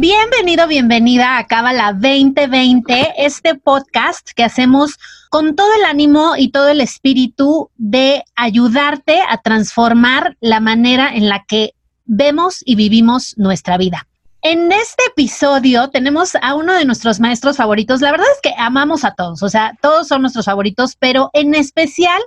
[0.00, 6.70] Bienvenido, bienvenida a Cábala 2020, este podcast que hacemos con todo el ánimo y todo
[6.70, 11.74] el espíritu de ayudarte a transformar la manera en la que
[12.06, 14.08] vemos y vivimos nuestra vida.
[14.40, 18.00] En este episodio tenemos a uno de nuestros maestros favoritos.
[18.00, 21.54] La verdad es que amamos a todos, o sea, todos son nuestros favoritos, pero en
[21.54, 22.22] especial,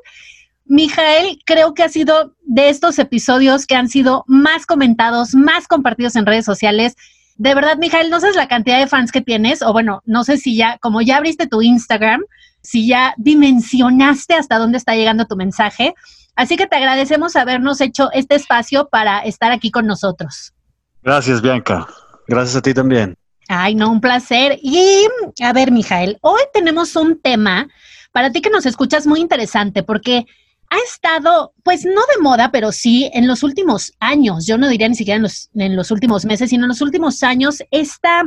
[0.66, 6.16] Mijael creo que ha sido de estos episodios que han sido más comentados, más compartidos
[6.16, 6.96] en redes sociales
[7.36, 10.38] de verdad, Mijael, no sabes la cantidad de fans que tienes, o bueno, no sé
[10.38, 12.22] si ya, como ya abriste tu Instagram,
[12.62, 15.94] si ya dimensionaste hasta dónde está llegando tu mensaje.
[16.36, 20.54] Así que te agradecemos habernos hecho este espacio para estar aquí con nosotros.
[21.02, 21.88] Gracias, Bianca.
[22.28, 23.16] Gracias a ti también.
[23.50, 24.58] Ay, no, un placer.
[24.62, 25.06] Y
[25.42, 27.68] a ver, Mijael, hoy tenemos un tema
[28.12, 30.26] para ti que nos escuchas muy interesante porque
[30.74, 34.90] ha estado, pues no de moda, pero sí en los últimos años, yo no diría
[34.90, 38.24] ni siquiera en los, últimos meses, sino en los últimos años, esta,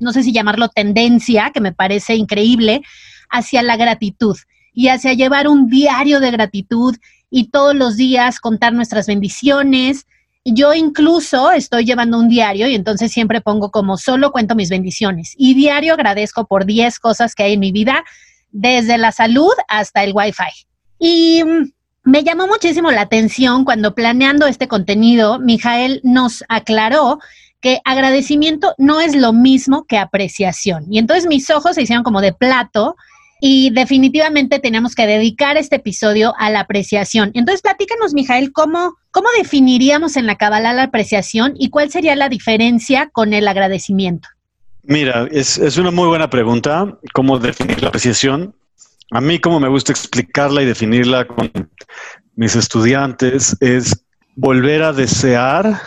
[0.00, 2.82] no sé si llamarlo tendencia, que me parece increíble,
[3.30, 4.36] hacia la gratitud
[4.72, 6.96] y hacia llevar un diario de gratitud
[7.30, 10.06] y todos los días contar nuestras bendiciones.
[10.44, 15.34] Yo incluso estoy llevando un diario y entonces siempre pongo como solo cuento mis bendiciones
[15.36, 18.04] y diario agradezco por 10 cosas que hay en mi vida,
[18.50, 20.42] desde la salud hasta el wifi.
[20.98, 21.42] Y
[22.04, 27.18] me llamó muchísimo la atención cuando planeando este contenido, Mijael nos aclaró
[27.60, 30.84] que agradecimiento no es lo mismo que apreciación.
[30.90, 32.94] Y entonces mis ojos se hicieron como de plato
[33.40, 37.30] y definitivamente tenemos que dedicar este episodio a la apreciación.
[37.32, 42.28] Entonces platícanos, Mijael, ¿cómo, cómo definiríamos en la Kabbalah la apreciación y cuál sería la
[42.28, 44.28] diferencia con el agradecimiento?
[44.82, 48.54] Mira, es, es una muy buena pregunta, ¿cómo definir la apreciación?
[49.14, 51.52] A mí como me gusta explicarla y definirla con
[52.34, 54.04] mis estudiantes es
[54.34, 55.80] volver a desear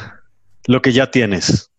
[0.66, 1.70] lo que ya tienes.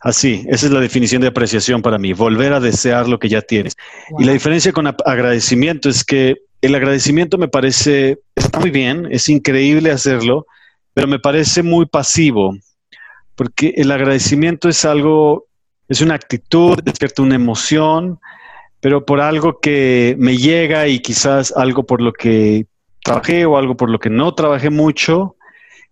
[0.00, 3.40] Así, esa es la definición de apreciación para mí, volver a desear lo que ya
[3.40, 3.76] tienes.
[4.18, 9.28] Y la diferencia con agradecimiento es que el agradecimiento me parece, está muy bien, es
[9.28, 10.44] increíble hacerlo,
[10.92, 12.58] pero me parece muy pasivo,
[13.36, 15.46] porque el agradecimiento es algo,
[15.88, 18.18] es una actitud, despierta una emoción,
[18.86, 22.66] pero por algo que me llega y quizás algo por lo que
[23.02, 25.34] trabajé o algo por lo que no trabajé mucho,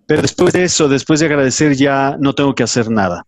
[0.06, 3.26] pero después de eso, después de agradecer ya no tengo que hacer nada.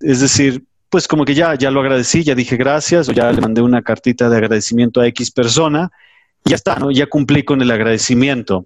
[0.00, 3.42] Es decir, pues como que ya, ya lo agradecí, ya dije gracias o ya le
[3.42, 5.90] mandé una cartita de agradecimiento a X persona
[6.46, 6.90] y ya está, ¿no?
[6.90, 8.64] Ya cumplí con el agradecimiento.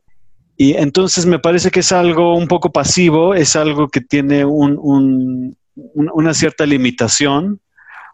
[0.57, 6.35] Y entonces me parece que es algo un poco pasivo, es algo que tiene una
[6.35, 7.59] cierta limitación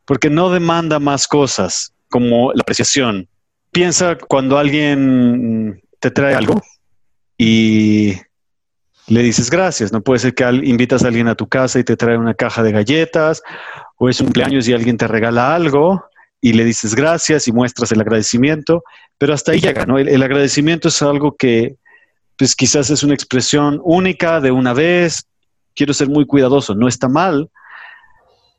[0.06, 3.28] porque no demanda más cosas como la apreciación.
[3.72, 6.60] Piensa cuando alguien te trae algo
[7.36, 8.14] y
[9.08, 9.92] le dices gracias.
[9.92, 12.62] No puede ser que invitas a alguien a tu casa y te trae una caja
[12.62, 13.42] de galletas
[13.98, 16.04] o es un cumpleaños y alguien te regala algo
[16.40, 18.84] y le dices gracias y muestras el agradecimiento,
[19.18, 19.98] pero hasta ahí llega, ¿no?
[19.98, 21.76] El, agradecimiento es algo que
[22.36, 25.24] pues quizás es una expresión única de una vez,
[25.74, 27.50] quiero ser muy cuidadoso, no está mal,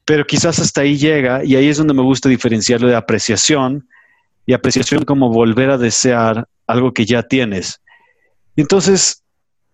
[0.07, 3.89] pero quizás hasta ahí llega y ahí es donde me gusta diferenciarlo de apreciación
[4.45, 7.81] y apreciación como volver a desear algo que ya tienes.
[8.55, 9.21] Entonces,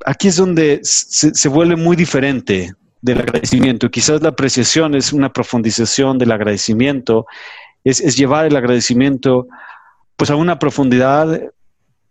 [0.07, 3.91] aquí es donde se, vuelve muy diferente del agradecimiento.
[3.91, 7.27] Quizás la apreciación es una profundización del agradecimiento,
[7.83, 9.45] es, llevar el agradecimiento
[10.15, 11.41] pues a una profundidad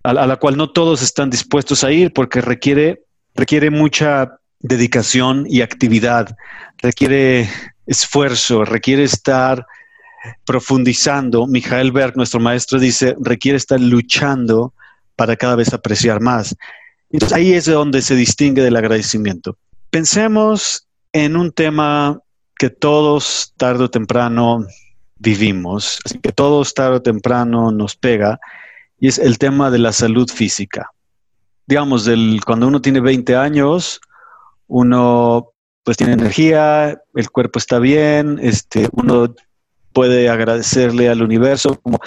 [0.05, 3.03] a, la cual no todos están dispuestos a ir porque requiere,
[3.35, 6.37] requiere mucha dedicación y actividad,
[6.79, 7.49] requiere
[7.87, 9.67] esfuerzo, requiere estar
[10.45, 11.47] profundizando.
[11.47, 14.73] Mijael Berg, nuestro maestro, dice, requiere estar luchando
[15.17, 16.57] para cada vez apreciar más.
[17.33, 19.57] Ahí es donde se distingue del agradecimiento.
[19.91, 22.21] Pensemos en un tema
[22.57, 24.67] que todos tarde o temprano
[25.17, 28.41] vivimos, que todos tarde o temprano nos pega,
[28.99, 30.91] y es el tema de la salud física.
[31.67, 34.01] Digamos, del, cuando uno tiene 20 años,
[34.69, 35.52] uno
[35.85, 39.35] pues tiene energía, el cuerpo está bien, este, uno
[39.93, 41.99] puede agradecerle al universo como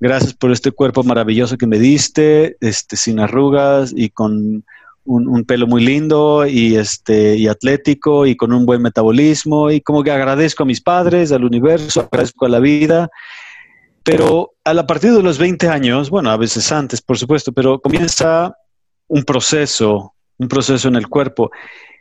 [0.00, 4.64] gracias por este cuerpo maravilloso que me diste, este, sin arrugas y con
[5.04, 10.02] un, pelo muy lindo y este y atlético y con un buen metabolismo y como
[10.02, 13.10] que agradezco a mis padres, al universo, agradezco a la vida.
[14.02, 17.80] Pero a la partir de los 20 años, bueno, a veces antes, por supuesto, pero
[17.80, 18.54] comienza
[19.08, 21.50] un proceso, un proceso en el cuerpo.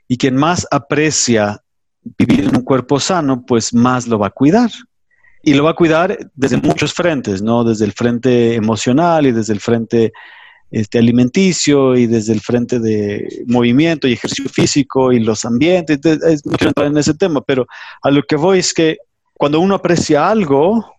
[0.08, 1.62] Y quien más aprecia
[2.18, 4.70] vivir en un cuerpo sano, pues más lo va a cuidar.
[5.44, 7.64] Y lo va a cuidar desde muchos frentes, ¿no?
[7.64, 10.14] Desde el frente emocional y desde el frente
[10.72, 16.00] este, alimenticio y desde el frente de movimiento y ejercicio físico y los ambientes.
[16.46, 17.68] No quiero entrar en ese tema, pero
[18.02, 18.98] a lo que voy es que
[19.34, 20.96] cuando uno aprecia algo,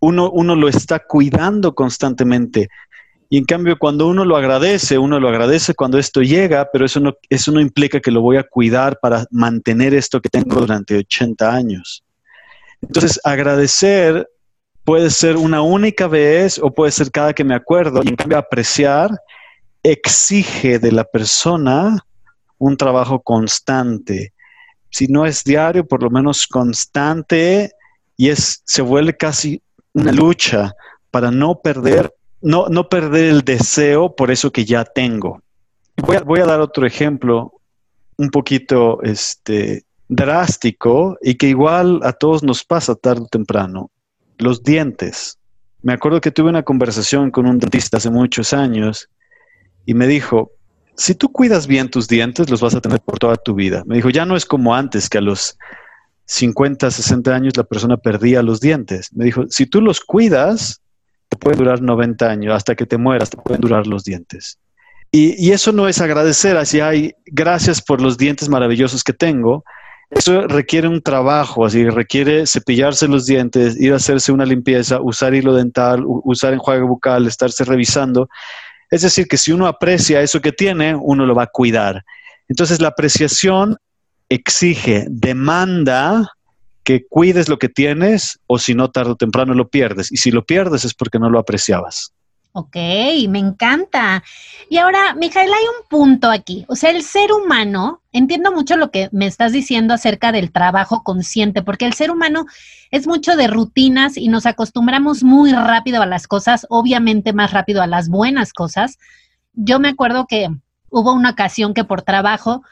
[0.00, 2.68] uno, uno lo está cuidando constantemente.
[3.32, 7.00] Y en cambio, cuando uno lo agradece, uno lo agradece cuando esto llega, pero eso
[7.00, 10.98] no, eso no implica que lo voy a cuidar para mantener esto que tengo durante
[10.98, 12.04] 80 años.
[12.82, 14.28] Entonces, agradecer
[14.84, 18.02] puede ser una única vez o puede ser cada que me acuerdo.
[18.04, 19.10] Y en cambio, apreciar
[19.82, 22.04] exige de la persona
[22.58, 24.34] un trabajo constante.
[24.90, 27.72] Si no es diario, por lo menos constante
[28.14, 29.62] y es, se vuelve casi
[29.94, 30.74] una lucha
[31.10, 35.42] para no perder, no, no perder el deseo por eso que ya tengo.
[35.96, 37.52] Voy a, voy a dar otro ejemplo
[38.16, 43.90] un poquito este, drástico y que igual a todos nos pasa tarde o temprano
[44.38, 45.38] los dientes.
[45.82, 49.08] Me acuerdo que tuve una conversación con un dentista hace muchos años
[49.86, 50.52] y me dijo,
[50.96, 53.82] si tú cuidas bien tus dientes, los vas a tener por toda tu vida.
[53.86, 55.58] Me dijo, ya no es como antes, que a los
[56.26, 59.12] 50, 60 años la persona perdía los dientes.
[59.12, 60.81] Me dijo, si tú los cuidas,
[61.36, 64.58] pueden durar 90 años, hasta que te mueras, te pueden durar los dientes.
[65.10, 69.64] Y, y eso no es agradecer, así hay gracias por los dientes maravillosos que tengo,
[70.12, 75.34] eso requiere un trabajo, así requiere cepillarse los dientes, ir a hacerse una limpieza, usar
[75.34, 78.28] hilo dental, usar enjuague bucal, estarse revisando.
[78.90, 82.04] Es decir, que si uno aprecia eso que tiene, uno lo va a cuidar.
[82.46, 83.78] Entonces la apreciación
[84.28, 86.30] exige, demanda
[86.84, 90.10] que cuides lo que tienes o si no tarde o temprano lo pierdes.
[90.10, 92.12] Y si lo pierdes es porque no lo apreciabas.
[92.54, 92.76] Ok,
[93.30, 94.22] me encanta.
[94.68, 96.66] Y ahora, Mijael, hay un punto aquí.
[96.68, 101.02] O sea, el ser humano, entiendo mucho lo que me estás diciendo acerca del trabajo
[101.02, 102.44] consciente, porque el ser humano
[102.90, 107.80] es mucho de rutinas y nos acostumbramos muy rápido a las cosas, obviamente más rápido
[107.80, 108.98] a las buenas cosas.
[109.54, 110.48] Yo me acuerdo que
[110.90, 112.62] hubo una ocasión que por trabajo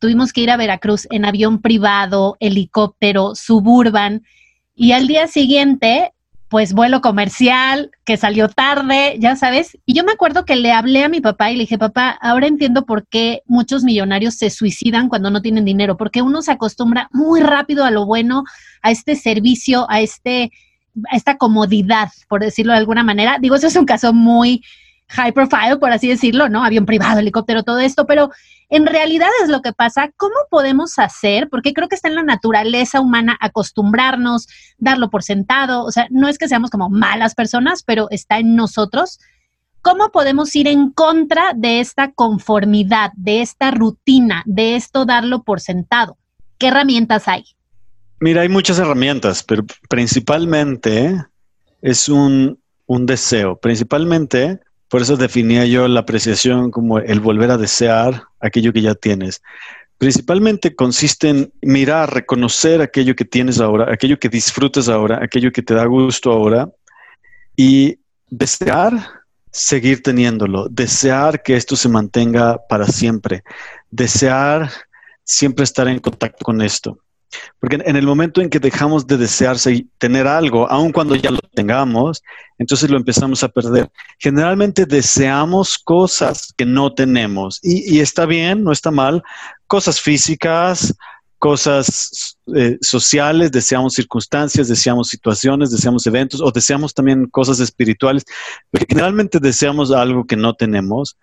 [0.00, 4.22] tuvimos que ir a Veracruz en avión privado, helicóptero, suburban,
[4.74, 6.12] y al día siguiente
[6.50, 9.78] pues vuelo comercial, que salió tarde, ya sabes.
[9.86, 12.48] Y yo me acuerdo que le hablé a mi papá y le dije, papá, ahora
[12.48, 17.08] entiendo por qué muchos millonarios se suicidan cuando no tienen dinero, porque uno se acostumbra
[17.12, 18.42] muy rápido a lo bueno,
[18.82, 20.50] a este servicio, a este
[21.08, 23.38] a esta comodidad, por decirlo de alguna manera.
[23.40, 24.64] Digo, eso es un caso muy
[25.10, 26.64] high profile, por así decirlo, ¿no?
[26.64, 28.30] Avión privado, helicóptero, todo esto, pero
[28.68, 30.10] en realidad es lo que pasa.
[30.16, 31.48] ¿Cómo podemos hacer?
[31.48, 34.46] Porque creo que está en la naturaleza humana acostumbrarnos,
[34.78, 35.84] darlo por sentado.
[35.84, 39.18] O sea, no es que seamos como malas personas, pero está en nosotros.
[39.82, 45.60] ¿Cómo podemos ir en contra de esta conformidad, de esta rutina, de esto darlo por
[45.60, 46.16] sentado?
[46.58, 47.44] ¿Qué herramientas hay?
[48.20, 51.24] Mira, hay muchas herramientas, pero principalmente
[51.80, 53.56] es un, un deseo.
[53.56, 54.60] Principalmente
[54.90, 59.40] por eso definía yo la apreciación como el volver a desear aquello que ya tienes.
[59.98, 65.62] Principalmente consiste en mirar, reconocer aquello que tienes ahora, aquello que disfrutas ahora, aquello que
[65.62, 66.68] te da gusto ahora
[67.56, 68.00] y
[68.30, 68.92] desear
[69.52, 73.44] seguir teniéndolo, desear que esto se mantenga para siempre,
[73.92, 74.70] desear
[75.22, 76.98] siempre estar en contacto con esto.
[77.58, 81.38] Porque en el momento en que dejamos de desearse tener algo, aun cuando ya lo
[81.54, 82.22] tengamos,
[82.58, 83.90] entonces lo empezamos a perder.
[84.18, 87.60] Generalmente deseamos cosas que no tenemos.
[87.62, 89.22] Y, está bien, no está mal,
[89.66, 90.94] cosas físicas,
[91.38, 98.24] cosas eh, sociales, deseamos circunstancias, deseamos situaciones, deseamos eventos o deseamos también cosas espirituales,
[98.70, 101.16] porque generalmente deseamos algo que no tenemos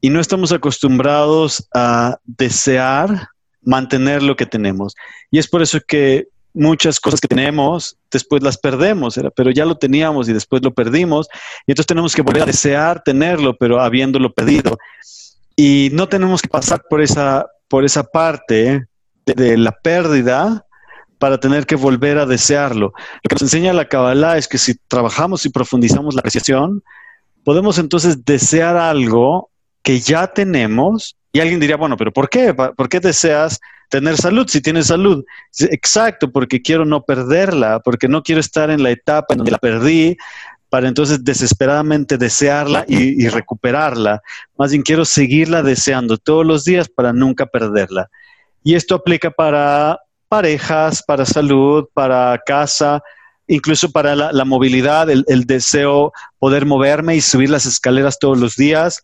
[0.00, 3.30] y no estamos acostumbrados a desear
[3.68, 4.94] mantener lo que tenemos.
[5.30, 9.76] Y es por eso que muchas cosas que tenemos, después las perdemos, pero ya lo
[9.76, 11.28] teníamos y después lo perdimos,
[11.66, 14.78] y entonces tenemos que volver a desear tenerlo, pero habiéndolo perdido.
[15.54, 18.86] Y no tenemos que pasar por esa, por esa parte
[19.26, 20.64] de, la pérdida
[21.18, 22.92] para tener que volver a desearlo.
[23.22, 26.82] Lo que nos enseña la Kabbalah es que si trabajamos y profundizamos la apreciación,
[27.44, 29.50] podemos entonces desear algo
[29.82, 32.54] que ya tenemos y alguien diría, bueno, pero ¿por qué?
[32.54, 35.24] ¿Por qué deseas tener salud si tienes salud?
[35.58, 39.58] Exacto, porque quiero no perderla, porque no quiero estar en la etapa en donde la
[39.58, 40.16] perdí
[40.70, 44.22] para entonces desesperadamente desearla y, y recuperarla.
[44.58, 48.10] Más bien quiero seguirla deseando todos los días para nunca perderla.
[48.62, 53.02] Y esto aplica para parejas, para salud, para casa,
[53.48, 59.02] incluso para la, movilidad, el, deseo poder moverme y subir las escaleras todos los días,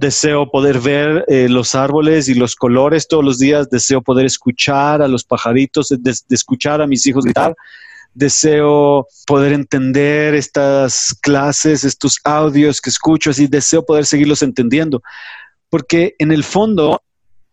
[0.00, 5.02] deseo poder ver eh, los árboles y los colores todos los días, deseo poder escuchar
[5.02, 7.56] a los pajaritos, de, escuchar a mis hijos gritar,
[8.14, 15.02] deseo poder entender estas clases, estos audios que escucho, así deseo poder seguirlos entendiendo,
[15.68, 17.02] porque en el fondo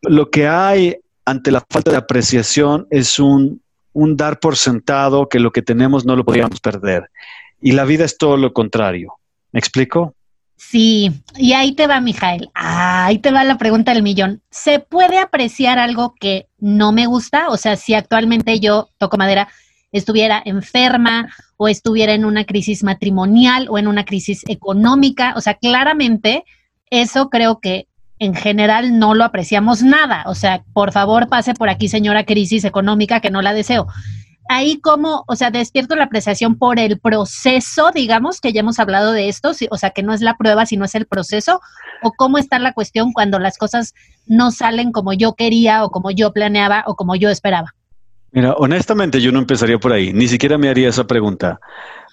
[0.04, 0.96] lo que hay
[1.26, 3.62] ante la falta de apreciación es un
[3.94, 7.10] un dar por sentado que lo que tenemos no lo podríamos perder.
[7.62, 9.14] Y la vida es todo lo contrario.
[9.52, 10.16] ¿Me explico?
[10.56, 12.50] Sí, y ahí te va, Mijael.
[12.54, 14.42] ahí te va la pregunta del millón.
[14.52, 17.50] ¿Se puede apreciar algo que no me gusta?
[17.50, 19.48] O sea, si actualmente yo, toco madera,
[19.92, 25.56] estuviera enferma o estuviera en una crisis matrimonial o en una crisis económica, o sea,
[25.56, 26.44] claramente
[26.90, 27.88] eso creo que
[28.20, 30.24] en general no lo apreciamos nada.
[30.28, 33.88] O sea, por favor pase por aquí, señora crisis económica, que no la deseo.
[34.50, 39.12] Ahí como, o sea, despierto la apreciación por el proceso, digamos, que ya hemos hablado
[39.12, 41.62] de esto, o sea, que no es la prueba, sino es el proceso,
[42.02, 43.94] o cómo está la cuestión cuando las cosas
[44.26, 47.76] no salen como yo quería o como yo planeaba o como yo esperaba.
[48.32, 51.60] Mira, honestamente yo no empezaría por ahí, ni siquiera me haría esa pregunta.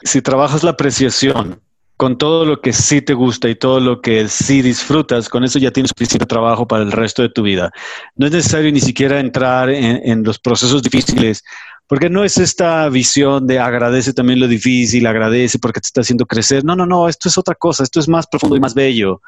[0.03, 1.63] Si trabajas la apreciación
[1.97, 5.59] con todo lo que sí te gusta y todo lo que sí disfrutas, con eso
[5.59, 7.73] ya tienes suficiente trabajo para el resto de tu vida.
[8.17, 11.43] No es necesario ni siquiera entrar en, los procesos difíciles,
[11.87, 16.27] porque no es esta visión de agradece también lo difícil, agradece porque te está haciendo
[16.27, 16.65] crecer.
[16.65, 19.23] No, no, no, esto es otra cosa, esto es más profundo y más bello,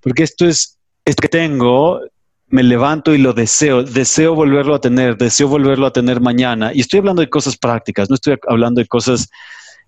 [0.00, 2.00] porque esto es, esto que tengo,
[2.46, 6.70] me levanto y lo deseo, deseo volverlo a tener, deseo volverlo a tener mañana.
[6.72, 9.28] Y estoy hablando de cosas prácticas, no estoy hablando de cosas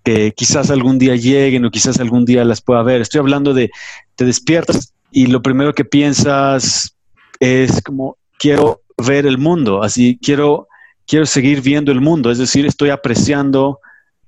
[0.05, 3.01] que quizás algún día lleguen o quizás algún día las pueda ver.
[3.01, 3.71] Estoy hablando de,
[4.15, 6.95] te despiertas y lo primero que piensas
[7.39, 10.67] es como, quiero ver el mundo, así, quiero,
[11.07, 13.79] quiero seguir viendo el mundo, es decir, estoy apreciando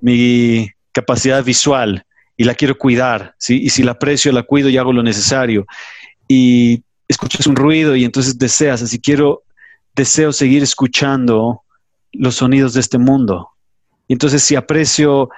[0.02, 2.04] mi capacidad visual
[2.36, 3.62] y la quiero cuidar, ¿sí?
[3.62, 5.66] Y si la aprecio, la cuido y hago lo necesario.
[6.28, 9.44] Y escuchas un ruido y entonces deseas, así quiero,
[9.96, 11.62] deseo seguir escuchando
[12.14, 13.52] los sonidos de este mundo.
[14.08, 15.30] Y entonces si aprecio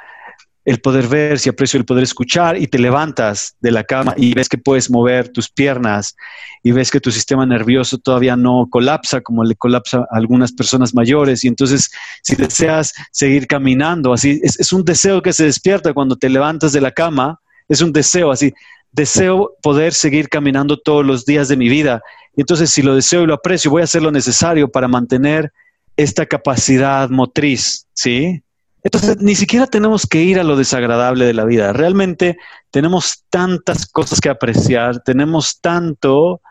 [0.69, 4.35] el poder ver, si aprecio el poder escuchar y te levantas de la cama y
[4.35, 6.15] ves que puedes mover tus piernas
[6.61, 10.93] y ves que tu sistema nervioso todavía no colapsa como le colapsa a algunas personas
[10.93, 11.89] mayores y entonces
[12.21, 16.81] si deseas seguir caminando, así es, un deseo que se despierta cuando te levantas de
[16.81, 18.53] la cama, es un deseo así,
[18.91, 22.03] deseo poder seguir caminando todos los días de mi vida.
[22.35, 25.51] Y entonces si lo deseo y lo aprecio, voy a hacer lo necesario para mantener
[25.97, 28.43] esta capacidad motriz, ¿sí?
[28.83, 31.73] Entonces, ni siquiera tenemos que ir a lo desagradable de la vida.
[31.73, 32.37] Realmente
[32.71, 36.41] tenemos tantas cosas que apreciar, tenemos tanto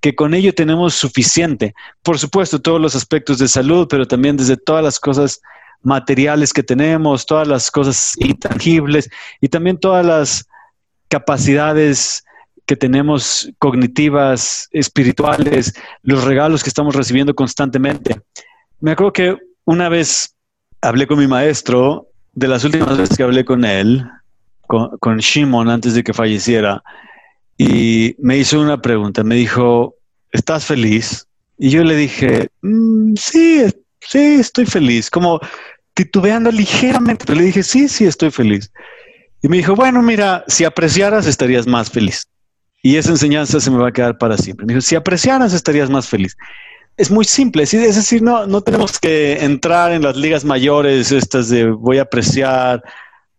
[0.00, 1.74] que con ello tenemos suficiente.
[2.02, 5.40] Por supuesto, todos los aspectos de salud, pero también desde todas las cosas
[5.82, 9.08] materiales que tenemos, todas las cosas intangibles
[9.40, 10.46] y también todas las
[11.08, 12.24] capacidades
[12.66, 18.20] que tenemos cognitivas, espirituales, los regalos que estamos recibiendo constantemente.
[18.80, 20.35] Me acuerdo que una vez
[20.80, 24.06] hablé con mi maestro, de las últimas veces que hablé con él,
[24.66, 26.82] con, Shimon antes de que falleciera,
[27.56, 29.94] y me hizo una pregunta, me dijo,
[30.32, 31.26] ¿estás feliz?
[31.58, 33.64] Y yo le dije, mm, sí,
[34.00, 35.40] sí, estoy feliz, como
[35.94, 38.70] titubeando ligeramente, pero le dije, sí, sí, estoy feliz.
[39.42, 42.26] Y me dijo, bueno, mira, si apreciaras estarías más feliz.
[42.82, 44.66] Y esa enseñanza se me va a quedar para siempre.
[44.66, 46.36] Me dijo, si apreciaras estarías más feliz
[46.96, 51.50] es muy simple, es decir, no, no tenemos que entrar en las ligas mayores, estas
[51.50, 52.82] de voy a apreciar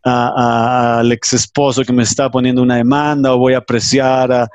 [0.04, 4.48] al ex esposo que me está poniendo una demanda o voy a apreciar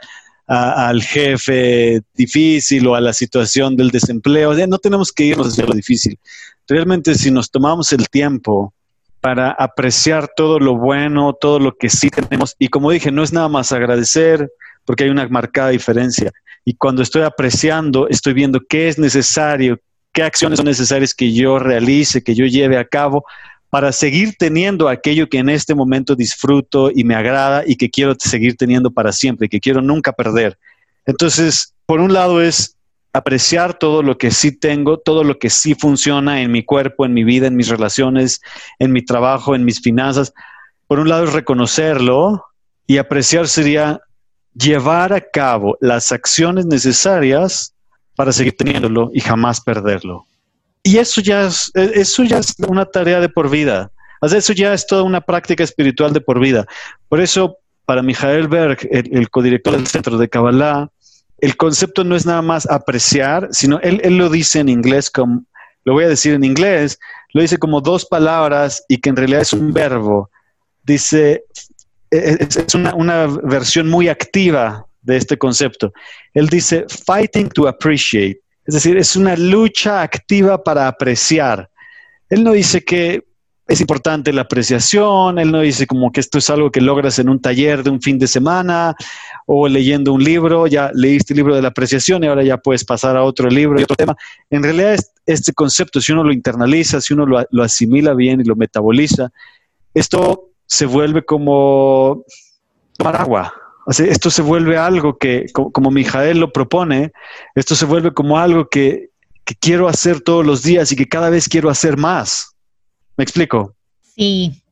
[0.46, 4.54] al jefe difícil o a la situación del desempleo.
[4.66, 6.18] no tenemos que irnos hacia lo difícil.
[6.68, 8.72] Realmente si nos tomamos el tiempo
[9.20, 13.32] para apreciar todo lo bueno, todo lo que sí tenemos, y como dije, no es
[13.32, 14.50] nada más agradecer,
[14.84, 16.32] porque hay una marcada diferencia
[16.64, 19.78] y cuando estoy apreciando, estoy viendo qué es necesario,
[20.12, 23.24] qué acciones son necesarias que yo realice, que yo lleve a cabo
[23.70, 28.14] para seguir teniendo aquello que en este momento disfruto y me agrada y que quiero
[28.18, 30.58] seguir teniendo para siempre, que quiero nunca perder.
[31.06, 32.76] Entonces, por un lado es
[33.14, 37.14] apreciar todo lo que sí tengo, todo lo que sí funciona en mi cuerpo, en
[37.14, 38.40] mi vida, en mis relaciones,
[38.78, 40.32] en mi trabajo, en mis finanzas.
[40.86, 42.44] Por un lado es reconocerlo
[42.86, 44.00] y apreciar sería
[44.54, 47.74] llevar a cabo las acciones necesarias
[48.16, 50.26] para seguir teniéndolo y jamás perderlo.
[50.82, 53.90] Y eso ya es, e, eso ya es una tarea de por vida.
[54.20, 56.66] Eso ya es toda una práctica espiritual de por vida.
[57.08, 60.88] Por eso, para Mijael Berg, el, codirector del Centro de Kabbalah,
[61.38, 65.44] el concepto no es nada más apreciar, sino él, él lo dice en inglés como,
[65.84, 67.00] lo voy a decir en inglés,
[67.32, 70.30] lo dice como dos palabras y que en realidad es un verbo.
[70.84, 71.44] Dice,
[72.12, 75.92] es, una versión muy activa de este concepto.
[76.34, 78.40] Él dice, fighting to appreciate.
[78.64, 81.68] Es decir, es una lucha activa para apreciar.
[82.28, 83.24] Él no dice que
[83.68, 87.28] es importante la apreciación, él no dice como que esto es algo que logras en
[87.28, 88.94] un taller de un fin de semana
[89.46, 92.84] o leyendo un libro, ya leíste el libro de la apreciación y ahora ya puedes
[92.84, 94.16] pasar a otro libro y otro tema.
[94.50, 98.56] En realidad este concepto, si uno lo internaliza, si uno lo, asimila bien y lo
[98.56, 99.30] metaboliza,
[99.94, 102.24] esto se vuelve como
[102.96, 103.52] tomar agua.
[103.86, 107.12] esto se vuelve algo que, como, Mijael lo propone,
[107.54, 109.10] esto se vuelve como algo que
[109.60, 112.54] quiero hacer todos los días y que cada vez quiero hacer más.
[113.18, 113.74] ¿Me explico?
[114.16, 114.62] Sí,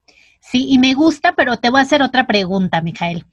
[0.40, 3.26] sí, y me gusta, pero te voy a hacer otra pregunta, Mijael.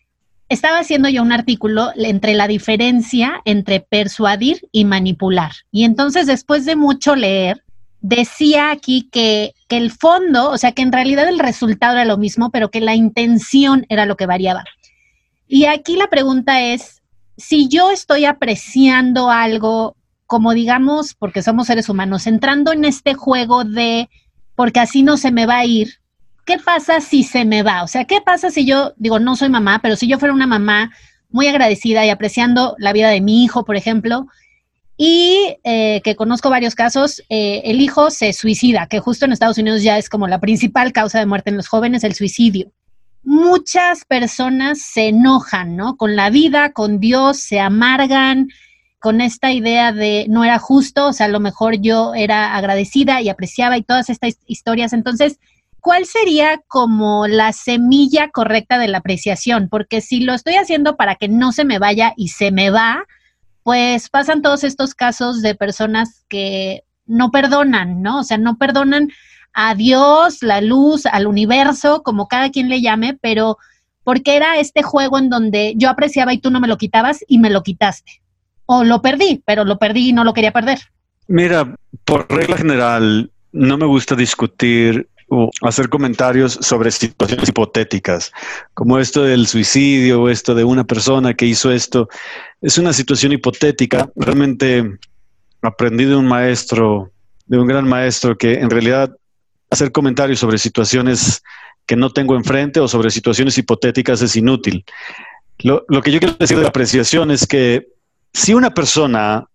[0.50, 5.54] Estaba haciendo yo un artículo entre la diferencia entre persuadir y manipular.
[5.72, 7.64] Y entonces, después de mucho leer,
[8.02, 12.18] decía aquí que, que el fondo, o sea, que en realidad el resultado era lo
[12.18, 14.64] mismo, pero que la intención era lo que variaba.
[15.48, 17.02] Y aquí la pregunta es,
[17.38, 23.64] si yo estoy apreciando algo, como digamos, porque somos seres humanos, entrando en este juego
[23.64, 24.10] de
[24.56, 26.00] porque así no se me va a ir.
[26.46, 27.84] ¿Qué pasa si se me va?
[27.84, 30.48] O sea, ¿qué pasa si yo, digo, no soy mamá, pero si yo fuera una
[30.48, 30.92] mamá
[31.30, 34.28] muy agradecida y apreciando la vida de mi hijo, por ejemplo,
[34.98, 39.60] y eh, que conozco varios casos, eh, el hijo se suicida, que justo en Estados
[39.60, 42.72] Unidos ya es como la principal causa de muerte en los jóvenes, el suicidio.
[43.24, 45.98] Muchas personas se enojan, ¿no?
[45.98, 48.48] Con la vida, con Dios, se amargan,
[49.00, 53.22] con esta idea de no era justo, o sea, a lo mejor yo era agradecida
[53.22, 54.94] y apreciaba y todas estas historias.
[54.94, 55.40] Entonces,
[55.80, 59.70] ¿cuál sería como la semilla correcta de la apreciación?
[59.70, 63.06] Porque si lo estoy haciendo para que no se me vaya y se me va,
[63.68, 68.20] pues pasan todos estos casos de personas que no perdonan, ¿no?
[68.20, 69.10] O sea, no perdonan
[69.52, 73.58] a Dios, la luz, al universo, como cada quien le llame, pero
[74.06, 77.40] porque era este juego en donde yo apreciaba y tú no me lo quitabas y
[77.40, 78.22] me lo quitaste
[78.68, 80.80] o lo perdí, pero lo perdí y no lo quería perder.
[81.28, 81.76] Mira,
[82.06, 88.32] por regla general, no me gusta discutir o hacer comentarios sobre situaciones hipotéticas,
[88.74, 92.08] como esto del suicidio o esto de una persona que hizo esto.
[92.62, 94.10] Es una situación hipotética.
[94.16, 94.98] Realmente
[95.62, 97.12] aprendí de un maestro,
[97.46, 99.16] de un gran maestro, que en realidad
[99.70, 101.44] hacer comentarios sobre situaciones
[101.86, 104.86] que no tengo enfrente o sobre situaciones hipotéticas es inútil.
[105.60, 107.88] Lo, lo que yo quiero decir de la apreciación es que
[108.34, 109.48] si una persona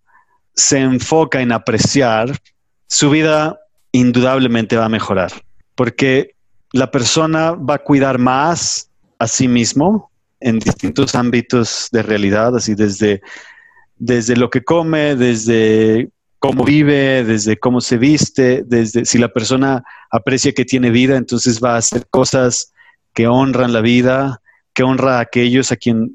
[0.55, 2.37] se enfoca en apreciar,
[2.87, 3.59] su vida
[3.91, 5.31] indudablemente va a mejorar,
[5.75, 6.35] porque
[6.71, 12.75] la persona va a cuidar más a sí mismo en distintos ámbitos de realidad, así
[12.75, 13.21] desde,
[13.95, 16.09] desde lo que come, desde
[16.39, 21.63] cómo vive, desde cómo se viste, desde si la persona aprecia que tiene vida, entonces
[21.63, 22.73] va a hacer cosas
[23.13, 24.41] que honran la vida,
[24.73, 26.11] que honra a aquellos, a, quien,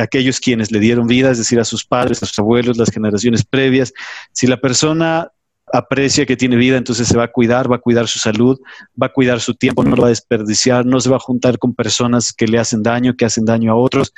[0.00, 3.44] aquellos quienes le dieron vida, es decir, a sus padres, a sus abuelos, las generaciones
[3.44, 3.92] previas.
[4.32, 5.30] Si la persona
[5.74, 8.60] aprecia que tiene vida, entonces se va a cuidar, va a cuidar su salud,
[9.00, 11.58] va a cuidar su tiempo, no lo va a desperdiciar, no se va a juntar
[11.58, 14.14] con personas que le hacen daño, que hacen daño a otros.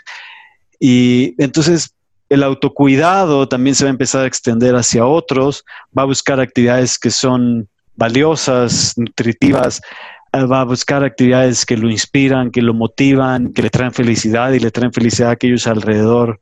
[0.78, 1.94] Y entonces
[2.28, 5.64] el autocuidado también se va a empezar a extender hacia otros,
[5.96, 9.80] va a buscar actividades que son valiosas, nutritivas,
[10.34, 14.60] va a buscar actividades que lo inspiran, que lo motivan, que le traen felicidad y
[14.60, 16.38] le traen felicidad a aquellos alrededor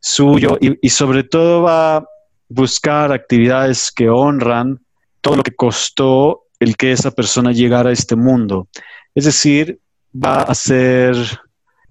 [0.00, 2.06] suyo y, sobre todo va
[2.48, 4.80] buscar actividades que honran
[5.20, 8.68] todo lo que costó el que esa persona llegara a este mundo.
[9.14, 9.80] Es decir,
[10.14, 11.16] va a hacer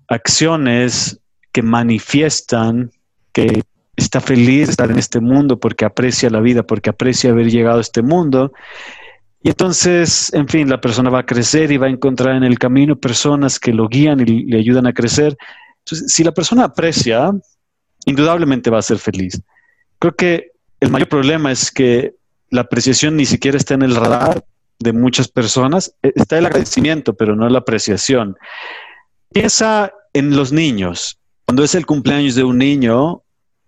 [0.07, 1.19] acciones
[1.51, 2.91] que manifiestan
[3.31, 3.63] que
[3.95, 7.77] está feliz de estar en este mundo porque aprecia la vida, porque aprecia haber llegado
[7.77, 8.51] a este mundo
[9.45, 12.57] y entonces, en fin, la persona va a crecer y va a encontrar en el
[12.57, 15.37] camino personas que lo guían y le ayudan a crecer.
[15.83, 17.31] Entonces, si la persona aprecia,
[18.07, 19.39] indudablemente va a ser feliz.
[20.05, 22.13] Creo que el mayor problema es que
[22.51, 24.45] la apreciación ni siquiera está en el radar
[24.77, 25.95] de muchas personas.
[26.03, 28.37] E, está el agradecimiento, pero no la apreciación.
[29.33, 31.17] Piensa en los niños.
[31.47, 33.23] Cuando es el cumpleaños de un niño,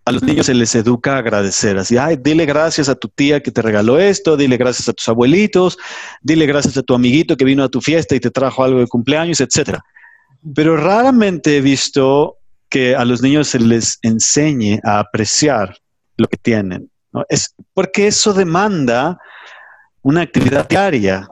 [0.06, 3.42] a los niños se les educa a agradecer, así, ay, dile gracias a tu tía
[3.42, 5.80] que te regaló esto, dile gracias a tus abuelitos,
[6.22, 8.86] dile gracias a tu amiguito que vino a tu fiesta y te trajo algo de
[8.86, 9.84] cumpleaños, etcétera.
[10.54, 12.38] Pero raramente he visto
[12.70, 15.76] que a los niños se les enseñe a apreciar
[16.18, 16.90] lo que tienen.
[17.30, 19.20] Es porque eso demanda
[20.02, 21.28] una actividad diaria.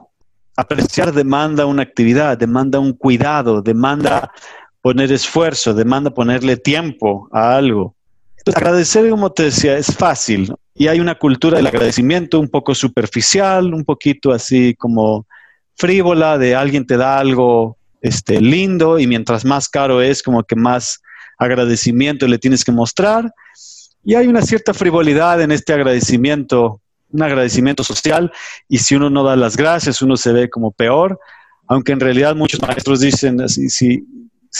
[0.56, 4.32] Apreciar demanda una actividad, demanda un cuidado, demanda
[4.80, 7.96] poner esfuerzo, demanda ponerle tiempo a algo
[8.54, 10.52] agradecer, como te decía, es fácil.
[10.74, 15.26] y hay una cultura del agradecimiento un poco superficial, un poquito así como
[15.74, 20.54] frívola, de alguien te da algo este, lindo y mientras más caro es, como que
[20.54, 21.00] más
[21.38, 23.32] agradecimiento le tienes que mostrar.
[24.06, 28.32] Y hay una cierta frivolidad en este agradecimiento, un agradecimiento social,
[28.68, 31.18] y si uno no da las gracias, uno se ve como peor,
[31.66, 34.06] aunque en realidad muchos maestros dicen, así, si,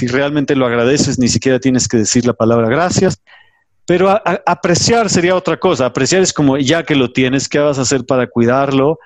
[0.09, 3.23] realmente lo agradeces, ni siquiera tienes que decir la palabra gracias.
[3.87, 5.87] Pero apreciar sería otra cosa.
[5.87, 8.99] Apreciar es como, ya que lo tienes, ¿qué vas a hacer para cuidarlo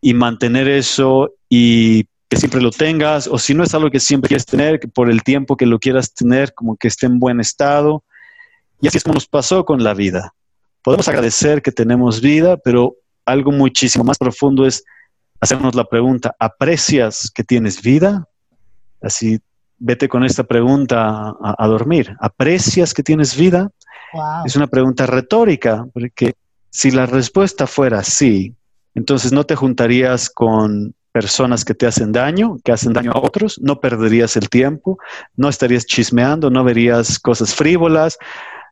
[0.00, 3.28] y mantener eso y que siempre lo tengas?
[3.28, 5.78] O si no es algo que siempre quieres tener, que por el tiempo que lo
[5.78, 8.02] quieras tener, como que esté en buen estado.
[8.80, 10.34] Y así es como nos pasó con la vida.
[10.82, 14.84] Podemos agradecer que tenemos vida, pero algo muchísimo más profundo es
[15.40, 18.28] hacernos la pregunta, ¿aprecias que tienes vida?
[19.00, 19.40] Así,
[19.78, 22.14] vete con esta pregunta a dormir.
[22.20, 23.70] ¿Aprecias que tienes vida?
[24.44, 26.34] Es una pregunta retórica, porque
[26.70, 28.54] si la respuesta fuera sí,
[28.94, 33.60] entonces no te juntarías con personas que te hacen daño, que hacen daño a otros,
[33.60, 34.98] no perderías el tiempo,
[35.36, 38.18] no estarías chismeando, no verías cosas frívolas,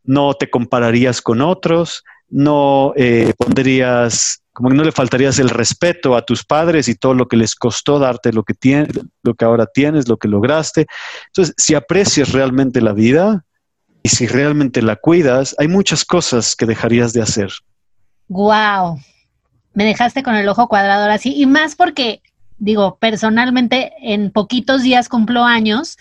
[0.04, 6.16] no te compararías con otros, no eh, pondrías, como que no le faltarías el respeto
[6.16, 9.44] a tus padres y todo lo que les costó darte lo que tienes, lo que
[9.44, 10.86] ahora tienes, lo que lograste.
[11.28, 13.44] Entonces, si aprecias realmente la vida,
[14.02, 17.50] y si realmente la cuidas, hay muchas cosas que dejarías de hacer.
[18.28, 18.98] Wow.
[19.74, 21.34] Me dejaste con el ojo cuadrado ahora sí.
[21.36, 22.20] Y más porque,
[22.58, 25.98] digo, personalmente en poquitos días cumplo años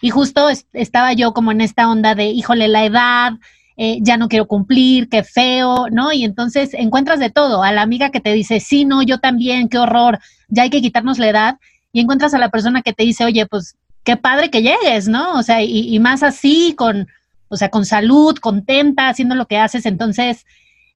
[0.00, 3.32] y justo estaba yo como en esta onda de, híjole, la edad,
[3.76, 6.12] eh, ya no quiero cumplir, qué feo, ¿no?
[6.12, 9.68] Y entonces encuentras de todo, a la amiga que te dice, sí, no, yo también,
[9.68, 11.56] qué horror, ya hay que quitarnos la edad,
[11.92, 15.34] y encuentras a la persona que te dice, oye, pues qué padre que llegues, ¿no?
[15.34, 17.08] O sea, y más así, con,
[17.48, 19.84] o sea, con salud, contenta, haciendo lo que haces.
[19.84, 20.46] Entonces,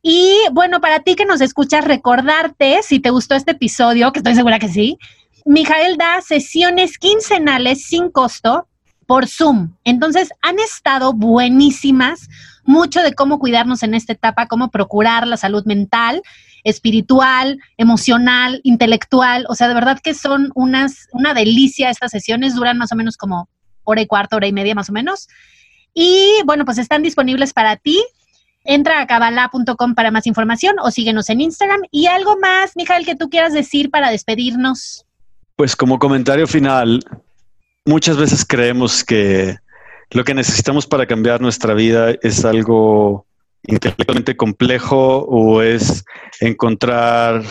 [0.03, 4.35] y bueno, para ti que nos escuchas, recordarte, si te gustó este episodio, que estoy
[4.35, 4.97] segura que sí,
[5.45, 8.69] Mijael da sesiones quincenales sin costo
[9.07, 9.75] por Zoom.
[9.85, 12.29] Entonces, han estado buenísimas,
[12.65, 16.23] mucho de cómo cuidarnos en esta etapa, cómo procurar la salud mental,
[16.65, 19.45] espiritual, emocional, intelectual.
[19.49, 23.17] O sea, de verdad que son unas, una delicia estas sesiones, duran más o menos
[23.17, 23.49] como
[23.85, 25.29] hora y cuarto, hora y media más o menos.
[25.93, 28.03] Y bueno, pues están disponibles para ti.
[28.65, 31.83] Entra a cabala.com para más información o síguenos en Instagram.
[31.91, 35.05] ¿Y algo más, Mijael, que tú quieras decir para despedirnos?
[35.55, 37.05] Pues como comentario final,
[37.85, 39.57] muchas veces creemos que
[40.11, 43.27] lo que necesitamos para cambiar nuestra vida es algo
[43.63, 46.05] intelectualmente complejo o es
[46.41, 47.43] encontrar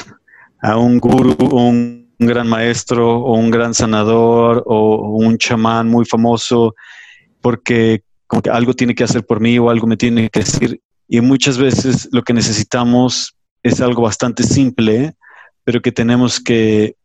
[0.61, 6.75] a un guru, un gran maestro o un gran sanador o un chamán muy famoso,
[7.41, 10.81] porque como que algo tiene que hacer por mí o algo me tiene que decir.
[11.07, 15.15] Y muchas veces lo que necesitamos es algo bastante simple,
[15.63, 16.95] pero que tenemos que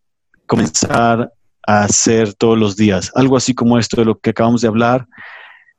[0.47, 1.33] comenzar
[1.69, 3.13] hacer todos los días.
[3.15, 5.07] Algo así como esto de lo que acabamos de hablar,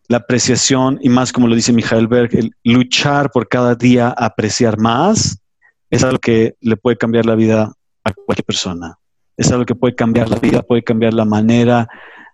[0.07, 2.31] la apreciación y más como lo dice Michael Berg,
[2.63, 5.41] luchar por cada día apreciar más,
[5.89, 7.73] es algo que le puede cambiar la vida
[8.03, 8.99] a cualquier persona.
[9.35, 11.87] Es algo que puede cambiar la vida, puede cambiar la manera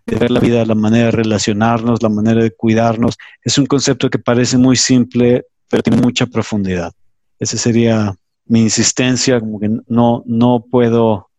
[0.05, 3.17] de ver la vida, la manera de relacionarnos, la manera de cuidarnos.
[3.41, 6.91] Es un concepto que parece muy simple, pero tiene mucha profundidad.
[7.39, 8.13] Esa sería
[8.47, 11.29] mi insistencia, como que no, no puedo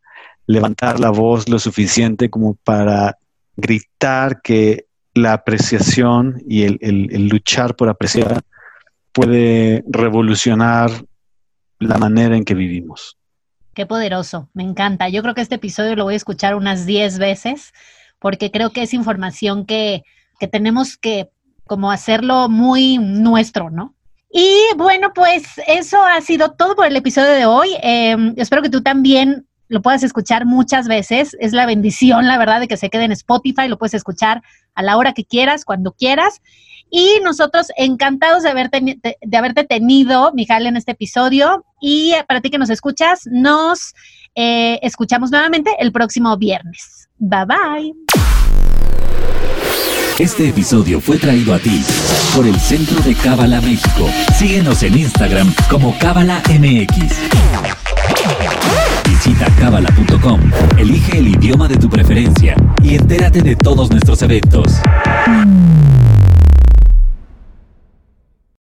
[0.46, 3.18] levantar la voz lo suficiente como para
[3.56, 8.42] gritar que la apreciación y el, el luchar por apreciar
[9.12, 10.90] puede revolucionar
[11.78, 13.16] la manera en que vivimos.
[13.74, 15.08] Qué poderoso, me encanta.
[15.08, 17.72] Yo creo que este episodio lo voy a escuchar unas 10 veces
[18.18, 20.02] porque creo que es información que,
[20.38, 21.30] que tenemos que
[21.66, 23.94] como hacerlo muy nuestro, ¿no?
[24.32, 27.70] Y bueno, pues eso ha sido todo por el episodio de hoy.
[27.82, 31.36] Em, espero que tú también lo puedas escuchar muchas veces.
[31.40, 33.68] Es la bendición, la verdad, de que se quede en Spotify.
[33.68, 34.42] Lo puedes escuchar
[34.74, 36.40] a la hora que quieras, cuando quieras.
[36.90, 41.64] Y nosotros encantados de haberte, de haberte tenido, Mijal, en este episodio.
[41.80, 43.94] Y para ti que nos escuchas, nos
[44.34, 47.08] eh, escuchamos nuevamente el próximo viernes.
[47.18, 47.92] Bye bye.
[50.18, 51.84] Este episodio fue traído a ti
[52.34, 54.08] por el Centro de Cábala México.
[54.38, 58.85] Síguenos en Instagram como Cábala MX.
[59.26, 60.38] Visita cábala.com,
[60.78, 64.80] elige el idioma de tu preferencia y entérate de todos nuestros eventos.